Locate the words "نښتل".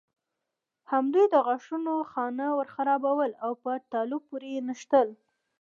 4.67-5.07